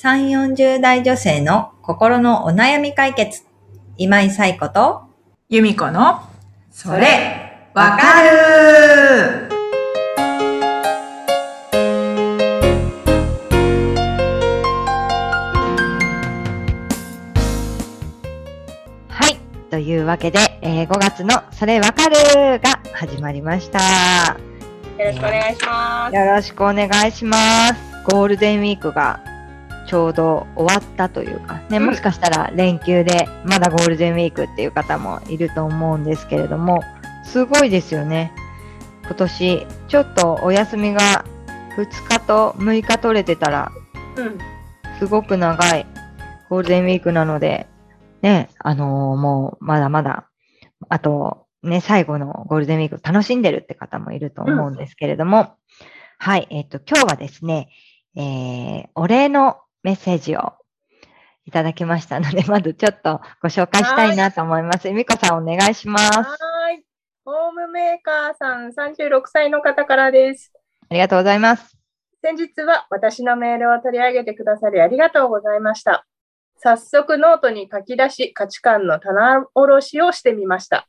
[0.00, 3.42] 3、40代女性の心のお悩み解決。
[3.96, 5.02] 今井彩子と、
[5.48, 6.20] 由美子の、
[6.70, 9.48] それ、わかる
[19.08, 19.36] はい。
[19.68, 24.38] というわけで、えー5月のそれわかるが始まりました。
[24.96, 26.14] よろしくお願いします。
[26.14, 27.36] よろしくお願いしま
[27.74, 27.74] す。
[28.08, 29.27] ゴールデンウィークが
[29.88, 36.82] ちょうど終わったというか、ね、うんもしかしたら連休でまだゴールデンウィークっていう方もいると思うんですけれども、
[37.24, 38.32] すごいですよね。
[39.04, 41.24] 今年、ちょっとお休みが
[41.76, 43.72] 2日と6日取れてたら、
[44.16, 44.38] うん。
[44.98, 45.86] すごく長い
[46.50, 47.66] ゴールデンウィークなので、
[48.20, 50.28] ね、あのーもうまだまだ、
[50.90, 55.54] あと、ね、最後のゴールデンウィーク楽しんでるって方もいると思うんですけれども、
[56.18, 57.68] はい、えっ、と、今日はですね、
[58.16, 60.52] えー、お礼のメッセージを
[61.46, 64.90] いただきましたので、 まずちょっとご紹介したいなと思います。
[64.92, 66.18] みこさんお願いします。
[66.18, 66.84] はーい。
[67.24, 70.52] ホームメーカーさん36歳の方からです。
[70.90, 71.74] ありがとうございます。
[72.20, 76.04] 先日は私のメールを取り上げてくださりありがとうございました。
[76.58, 80.86] 早速ノートに書き出し価値観の棚卸しをしてみました。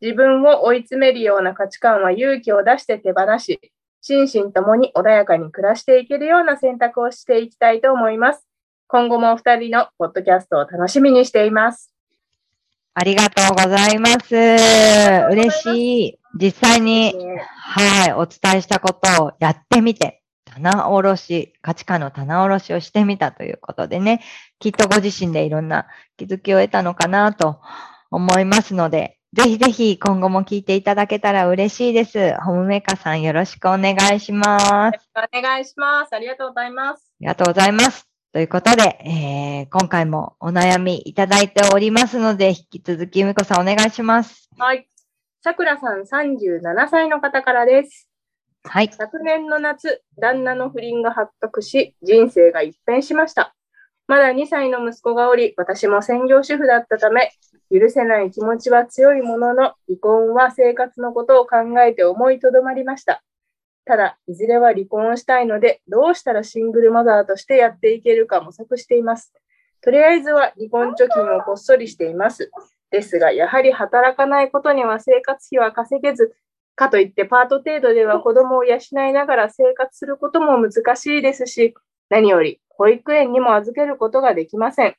[0.00, 3.60] 自分を追い詰めるような価値観は勇気を出して手放し、
[4.06, 8.46] 心身ともに穏やかに暮らしていけるような選択をしていきたいと思います。
[8.86, 11.90] 今後もお二人のポッドキャストを楽しみにしています。
[12.92, 14.34] ありがとうございます。
[15.32, 16.18] 嬉しい。
[16.38, 17.14] 実際に
[17.58, 24.22] はい、お伝えしたことをやってみて、棚卸し、価値観の棚卸しをしてみたということでね、
[24.58, 25.86] きっとご自身でいろんな
[26.18, 27.58] 気づきを得たのかなと
[28.10, 32.36] 思いますので、ぜひぜひ今後も聞いていただけたら嬉しいです。
[32.44, 34.72] ホームメーカーさんよろしくお願いします。
[34.72, 36.14] あよろしくお願いします。
[36.14, 37.12] ありがとうございます。
[37.18, 38.08] りがとうございます。
[38.32, 44.48] ということで、えー今回もお悩みいただいておりますので、引き続き、みこさんお願いします。
[44.56, 44.86] はい。
[45.42, 48.08] さくらさん37歳の方からです。
[48.62, 48.90] はい。
[48.92, 53.56] 昨年の夏、旦那の不倫が発覚し、人生が一変しました。
[54.06, 57.32] まだ2歳の息子がおり、私も専業主婦だったため、
[57.74, 63.24] 許せない気持ちは強いものの、離婚は生活のことを考えて思いとどまりました。
[63.84, 69.34] ただ、いずれは離婚をしたいので、どうしたらシングルマザーとしてやっていけるか模索しています。
[69.80, 72.52] とりあえずは離婚貯金をこっそりしています。
[72.90, 76.32] ですが、やはり働かないことには生活費は稼げず、
[76.76, 81.74] かといってパート程度では子供を養いながら生活することも難しいですし、
[82.08, 84.94] 何より保育園にも預けることができません。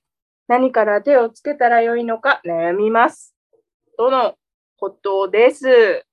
[0.47, 3.33] 何から手をつけたらよいのか悩みます。
[3.97, 4.35] との
[4.77, 6.05] ことです。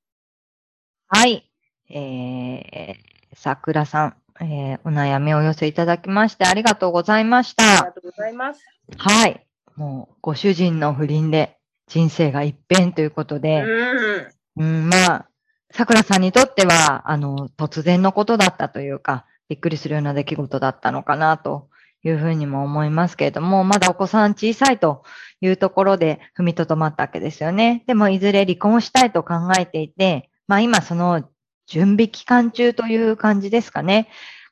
[1.08, 1.50] はい。
[1.90, 2.96] えー、
[3.34, 7.92] 桜さん、えーお悩みをお寄せいただきましてありがとうございましありがた。
[7.92, 8.62] とうございます。
[8.96, 9.46] はい。
[9.76, 14.32] もう、ご主人の不倫で人生が一変ということうで、ん。
[14.56, 15.28] うん、まあ、
[15.70, 21.68] 桜さんにとっては、あの、突然のことだったというか、びっくりするような出来事だったのかなと
[22.04, 25.04] いうふうにも思いますけれども、まだお子さん小さいと
[25.40, 27.84] いうところで踏みとどまったわけですよね。
[27.86, 31.22] でも、いずれ離婚したいと考えていて、まあ今その
[31.66, 34.08] 準備期間中という感じですかね、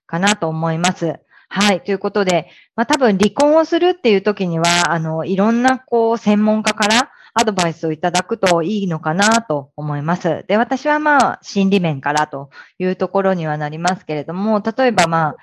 [0.06, 1.19] かなと思います。
[1.49, 1.81] はい。
[1.83, 10.44] ということで、まあ多分離婚をするっていう時には、あの、いろんなこう専門家からアドバイスをいただくといいのかなと思います。
[10.49, 15.37] で、私はまあ心理面からというところにはなりますけれども、例えばまあ、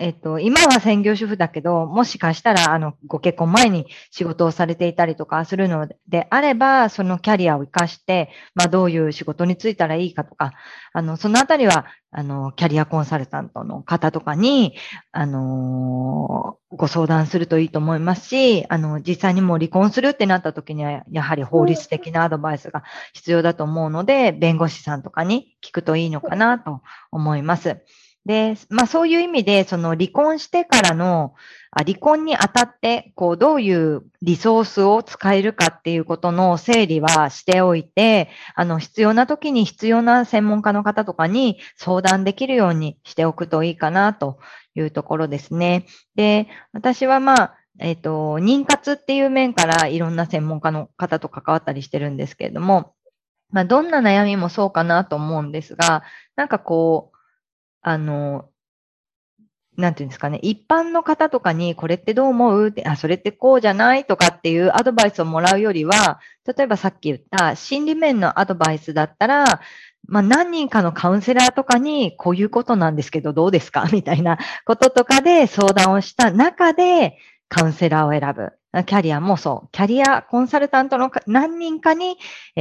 [0.00, 10.52] えっと、今は専業主婦だけど、もしかしたら、あの、ご結婚前に仕事をされていたりとかするのであれば、そのキャリアを活かして、まあ、どういう仕事に就いたらいいかとか、
[10.92, 14.74] あの、そのあたりは、あの、キャリアコンサルタントの方とかに、
[15.10, 27.82] あのご相談するといいと思いますし、あの、実際にもう離婚するってなった時には、やはり法律的なアドバイスが必要だと思うので、弁護士さんとかに聞くといいのかなと思います。
[28.28, 31.34] で、まあそういう意味で、その離婚してからの、
[31.70, 44.38] あ離婚にあたって、こう、どういうリソースを使えるかっていうことの整理はしておいて、あの、必要な時に必要な専門家の方とかに相談できるようにしておくといいかなと
[44.74, 45.86] いうところですね。
[46.14, 52.92] で、私はまあ、えっ、と、妊活っていう面からいろんな専門家の方と関わったりしてるんですけれども、
[53.50, 56.02] まあ、どんな悩みもそうかなと思うんですが、
[56.36, 57.17] なんかこう、
[57.82, 58.48] あの、
[59.76, 62.68] なんていうんですかね、一般の方とかにこれってどう思う？
[62.68, 64.04] って、あ、それってこうじゃない？
[64.04, 69.60] とかっていうアドバイスをもらうよりは、例えばさっき言った心理面のアドバイスだったら、
[70.08, 73.88] まあ、何人かのカウンセラーとかに、こういうことなんですけど、どうですか？
[73.92, 78.52] みたいなこととかで相談をした中で、カウンセラーを選ぶ。
[78.84, 79.68] キャリアもそう。
[79.72, 82.18] キャリアコンサルタントの何人かに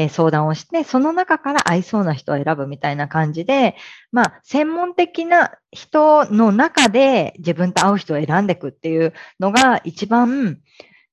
[0.09, 3.75] 相談をして、その中から合いそうな人を選ぶみたいな感じで、
[4.11, 10.59] まあ、専門的な人の中で自分と合う人を選んでいくっていうのが一番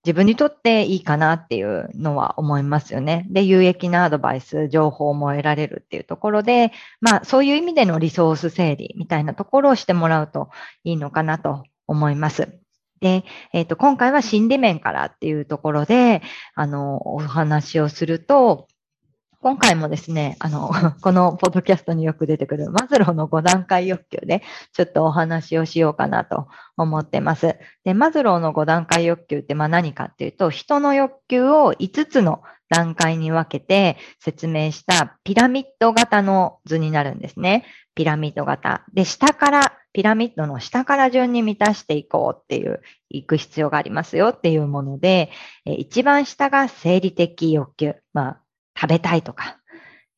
[0.04, 3.26] 自分にとっていいかなっていうのは思いますよね。
[3.30, 10.50] で、有益なアドバイス、情報も得られるっていうところで、まあ、そういう意味でのリソース整理みたいなところをしてもらうと
[10.84, 12.63] いいのかなと思います。
[13.04, 13.22] で、
[13.52, 16.22] えっ、ー、と、今回は心理面からっていうところで、
[16.54, 18.66] あの、お話をすると、
[19.42, 20.70] 今回もですね、あの、
[21.02, 24.42] このポッドキャストによく出てくるマズローの5段階欲求で、
[24.72, 26.48] ちょっとお話をしようかなと
[26.78, 27.58] 思ってます。
[27.84, 32.40] で、マズローの5段階欲求ってまあ何かっていうと、人の欲求を5つの
[32.70, 37.66] 段階に分けて説明したピラミッド型の図になるんですね。
[37.94, 38.86] ピラミッド型。
[38.94, 45.30] で、下から、ピラミッドの下から順に満たしていこうっていう、行く必要がありますよっていうもので、
[45.64, 47.94] 一番下が生理的欲求。
[48.12, 48.40] まあ、
[48.78, 49.60] 食べたいとか、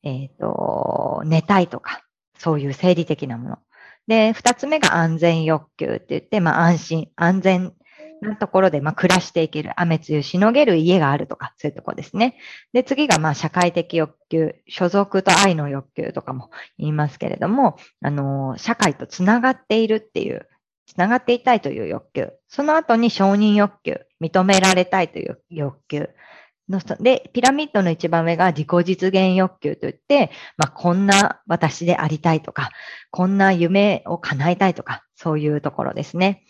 [0.03, 2.01] えっ、ー、と、寝たいとか、
[2.39, 3.59] そういう生理的なもの。
[4.07, 7.73] で、二つ目が安全欲求って言って、まあ安心、安全
[8.21, 12.37] なところで、まあ暮らしていける、雨露しのげる家があるとか、そういうとこですね。
[12.73, 20.47] で、次がまあ社会的欲求、所属と愛の欲求とかも言いますけれども、あの、社会とつながっているっていう、
[20.85, 22.31] つながっていたいという欲求。
[22.47, 26.09] その後に承認欲求、認められたいという欲求。
[26.69, 32.71] ので、ピラミッドの一番上が自己実現欲求といって、まあ、こんな私でありたいとか、
[33.09, 36.43] こんな夢を叶えたいとか、そういうところですね。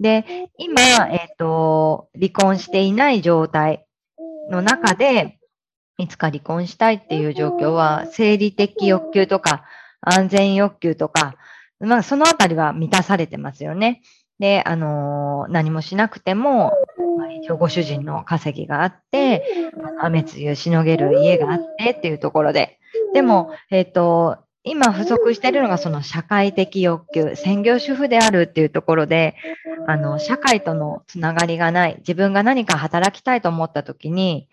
[0.00, 3.86] で、今、えっ、ー、と、離婚していない状態
[4.50, 5.38] の中で、
[5.96, 9.64] いつか離婚したいっていう状況は、生理的欲求とか、
[10.00, 11.36] 安全欲求とか、
[11.80, 14.02] まあ、そのあたりは満たされてますよね。
[14.38, 16.72] で、あのー、何もしなくても、
[17.18, 19.44] まあ、一応ご主人の稼ぎがあって、
[20.00, 22.78] 雨露しのげる家があってっていうところで。
[23.12, 29.36] でも、えっ、ー、と、今不足しているのがその社会的欲求、専業主婦であるっていうところで、
[29.86, 34.48] あの、社会とのつながりがない、自分が何か働きたいと思った時に、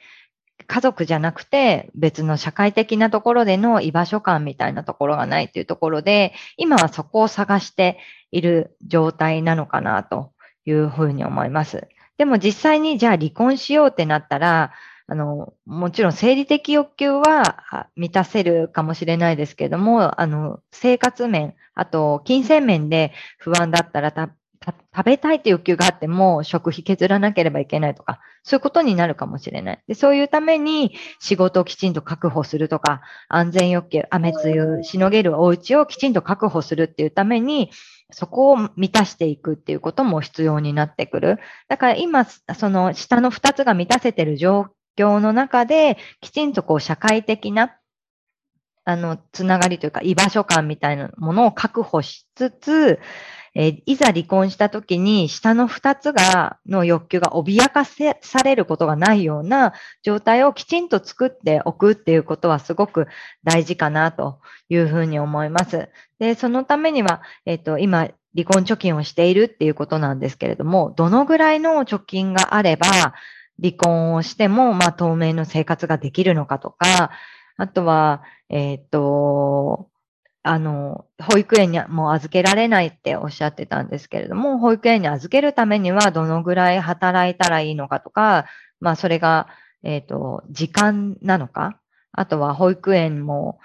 [0.72, 8.00] 家族じゃなくて別の社会的なところでの居場所感みたいなところがないっていうところで、今はそこを探して
[8.32, 10.32] いる状態なのかなと
[10.64, 11.90] いうふうに思います。
[12.18, 14.72] でも実際にじゃあ離婚しようってなったら、
[15.08, 24.14] あの、もちろん生理的欲求は満たせるかもしれないですけども、あの、生活面、あと金銭面で不安だったら
[24.64, 29.84] 食べたいって欲求があっても食費削らなければいけないとか、そういうことになるかもしれない。
[29.88, 37.72] でそういうために仕事をきちんと確保するとか、安全欲求、雨露しのげるお家をきちんと確保するっていうために、
[38.12, 41.40] そこを満たしていくっていうことも必要になってくる。
[41.68, 44.68] だから今、その下の2つが満たせてる状
[44.98, 47.78] 況の中で、きちんとこう社会的な
[48.84, 53.00] あの、つながりというか居場所感みたいなものを確保しつつ、
[53.54, 63.08] えー、いざ離婚した時に下の2つが、の欲求が脅かせされることがないような状態をきちんと作っておくっていうことはすごく
[63.44, 64.40] 大事かなと
[64.70, 65.90] いうふうに思います。
[66.20, 72.88] で、そのためには、えっ、ー、と、今、離婚貯金をしているっていうことなんですけれども、どのぐらいの貯金があれば、
[73.62, 77.12] 離婚をしても、まあ、当面の生活ができるのかとか、
[77.58, 79.91] あとは、えっ、ー、と、
[80.44, 88.46] あの、保育園にもう預けられないっておっしゃってたんですけれども、保育園に預けるためにはどのぐらい働いたらいいのかとか、
[88.80, 89.48] まあそれが、
[89.84, 91.80] えっ、ー、と、時間なのか、
[92.12, 93.60] あとは保育園も、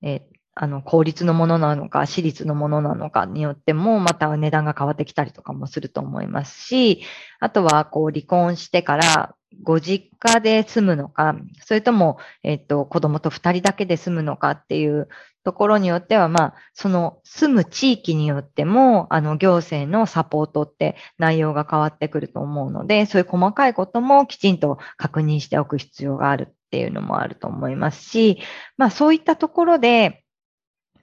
[0.00, 7.02] えっー、あの、公立のものなのか、私立のものなのかによっても、また値段が変わってきたりとかもすると思いますし、
[7.40, 15.08] あとは、こう、離婚してから、ご実家で住むのか、それとも、えっ、と、子供と二人だけで住むのかっていう
[15.44, 28.38] ところによっては、まあ、その住む地域によっても、あの、行政のサポートって内容が変わってくると思うので、そういう細かいこともきちんと確認しておく必要があるっていうのもあると思いますし、
[28.76, 30.21] まあ、そういったところで、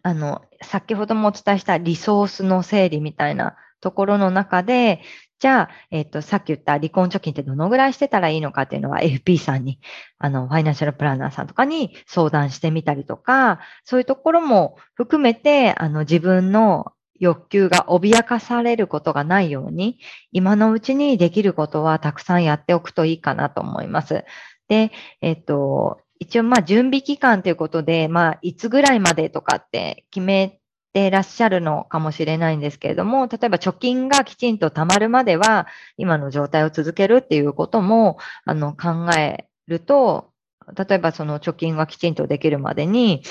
[0.03, 5.01] あの、先ほどもお伝えしたリソースの整理みたいなところの中で、
[5.39, 9.79] じゃあ、えっ、と、さっき言った離婚貯金ってどのぐらいしてたらいいのかっていうのは FP さんに、
[10.17, 19.99] あの、ファイナンシャルプランナーさんとかに相談してみたりとか、そういうところも含めて、あの、自分の欲求が脅かされることがないように、
[20.33, 24.25] 今のうちにできることはたくさんやっておくといいかなと思います。
[24.67, 24.91] で、
[25.21, 30.59] えっ、と、一応まあ準備期間ということで、まあいつぐらいまでとかって決め
[30.93, 40.31] てらっしゃるのかもしれないんですけれども、例えば貯金がきちんと貯まるまでは今の状態を続けるっていうこともあの考えると、
[40.75, 43.23] 例えばその貯金がきちんとできるまでに、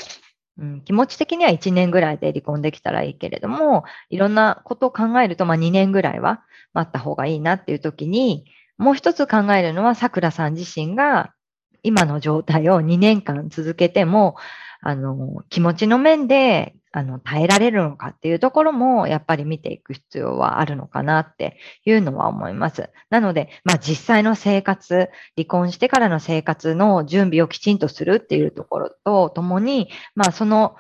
[0.59, 6.43] うん、気持ち的には1年ぐらいで離婚できたらいいけれども、いろんなことを考えると、まあ2年ぐらいは
[6.73, 11.33] 待った方がいいなっていう時に、もう一つ考えるのは、桜さん自身が
[11.83, 14.37] 今の状態を2年間続けても、
[14.81, 22.91] あの、気持ちの面であの、耐えられるのかっていうところも、やっぱり見ていく必要はあるのかなっていうのは思います。
[23.11, 30.77] なので、まあ実際の生活、離婚してからの生活の準備をきちんとするっていうところとともに、まあその、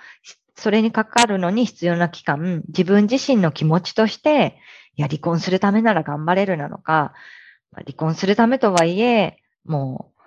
[0.56, 4.58] それにかかるのに必要な期間、自分自身の気持ちとして、
[4.96, 7.12] いや、離婚するためなら頑張れるなのか、
[7.72, 10.17] 離婚するためとはいえ、もう、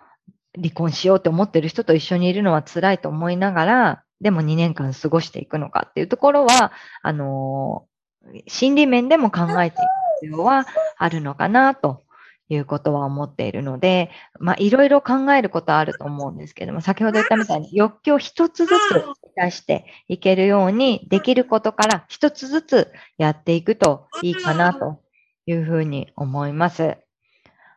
[0.55, 9.81] 離婚しようって思ってる人と一緒にいるのは辛いと思いながら、でも2年間過ごしていくのかっていうところは、あのー、心理面でも考えていく
[10.22, 10.65] 必要は
[10.98, 12.03] あるのかなと
[12.50, 19.05] いうことは思っているので、まあ、いろいろ考えることあると思うんですけども、先ほど言ったみたいに欲求を一つずつ
[19.36, 25.01] 出していけるように、できることから一つずつやっていくといいかなと
[25.46, 26.98] いうふうに思います。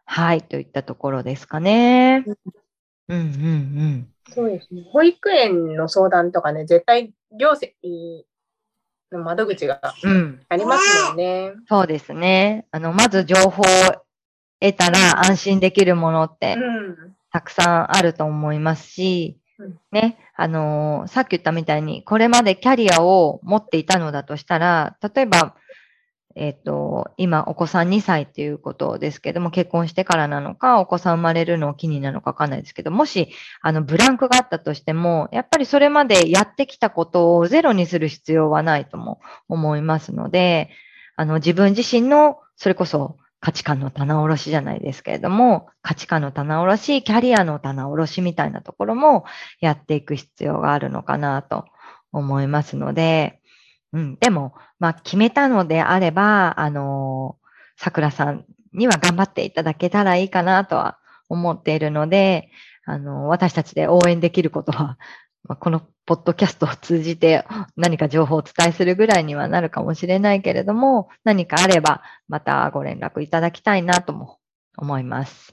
[0.04, 2.24] はい、といったところですかね。
[3.08, 4.08] うんうんうん。
[4.30, 4.82] そうですね。
[4.90, 7.74] 保育園の相談とかね、絶対行政
[9.12, 11.64] の窓口がありますよね、うん。
[11.66, 12.66] そうですね。
[12.70, 13.64] あの、まず情報を
[14.60, 16.56] 得たら安心できるものって
[17.30, 25.54] たくさんあると思いますし、うん、ね、あのー、さっき言ったみたいに、これまでキャリアを持っていたのだとしたら、例えば、
[26.36, 33.28] えっ、ー、と、今、お子さん2歳っていうことですけども、結婚してからなのか、お子さん生まれるのを機になるのかわかんないですけど、もし、
[33.60, 40.70] あの、ブランクがあったとしても、やっぱりそれまでやってきたことをゼロにする必要はないとも思いますので、
[41.16, 49.24] あの、自分自身の、それこそ価値観の棚卸しじゃないですけれども、価値観の棚卸し、キャリアの棚卸しみたいなところも
[49.60, 51.66] やっていく必要があるのかなと
[52.10, 53.40] 思いますので、
[53.94, 57.46] うん、でも、まあ、決めたのであれば、あのー、
[57.76, 60.98] 桜さんには頑張っていただけたらいいかなとは
[61.28, 62.50] 思っているので、
[62.86, 64.98] あのー、私たちで応援できることは、
[65.46, 67.44] まあ、このポッドキャストを通じて
[67.76, 74.38] 何か情報をお伝えするぐらいにはなるかもしれないけれども、何かあればまたご連絡いただきたいなとも
[74.76, 75.52] 思います。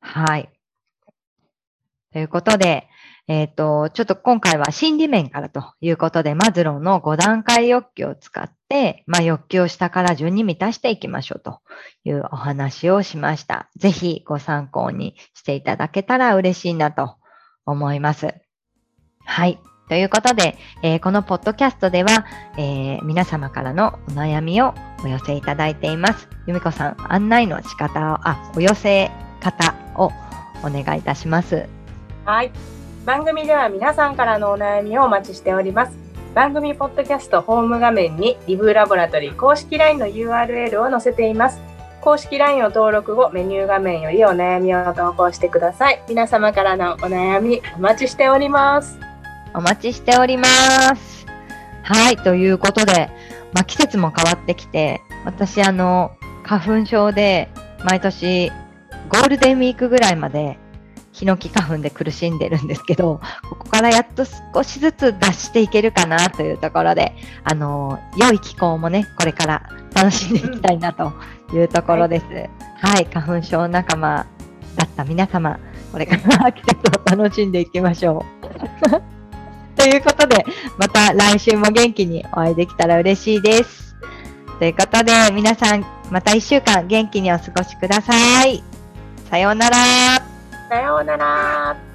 [0.00, 0.48] はい。
[2.12, 2.86] ということで、
[3.28, 11.60] えっ、ー、と、ちょっと今回は心理面からということで、マズローの5段階欲求を使って、まあ、欲求を下から順に満たしていきましょうと
[12.04, 13.68] いうお話をしました。
[13.76, 17.16] ぜひご参考にしていただけたら嬉しいなと
[17.64, 18.34] 思います。
[19.24, 19.58] はい。
[19.88, 22.26] ということで、えー、このポッドキャストでは、
[22.58, 26.28] えー、皆様からのお悩みをお寄せいただいています。
[26.46, 30.12] 由美子さん、案内の仕方を、あ、お寄せ方を
[30.62, 31.68] お願いいたします。
[32.24, 32.75] はい。
[33.06, 35.96] 番組では皆さんからのお悩みをお待ちしております。
[36.34, 41.60] 番組ポッドキャストホーム画面にリブラボラトリー公式 LINE の URL を載せています。
[42.00, 46.02] 公式 LINE を登録後、メニュー画面よりお悩みを投稿してください。
[46.08, 48.98] 皆様からのお悩みお待ちしております。
[49.54, 50.48] お待ちしておりま
[50.96, 51.26] す。
[51.84, 53.08] はい、ということで、
[53.54, 56.10] まあ、季節も変わってきて、私あの、
[56.42, 57.50] 花粉症で
[57.84, 58.50] 毎年
[59.08, 60.58] ゴールデンウィークぐらいまで
[61.16, 71.14] ヒノキ花粉で苦しんでるんですけど、ここからやっと少しずつ脱していけるかなというところで、あの、良い気候もね、これから楽しんでいきたいなと
[71.54, 72.26] いうところです。
[72.82, 74.26] はい、花粉症仲間
[74.76, 75.58] だった皆様、
[75.90, 79.00] これから季節を楽しんでいきましょう。
[79.74, 80.44] ということで、
[80.76, 83.96] また来週も元気にお会いできたら嬉しいです。
[84.58, 88.62] ということで、皆さん、また1週間元気にお過ごしください。
[89.30, 89.76] さようなら。
[90.68, 91.85] さようなら。